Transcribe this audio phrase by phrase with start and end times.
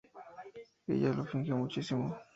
[0.89, 2.17] Ella lo fingió muchísimo.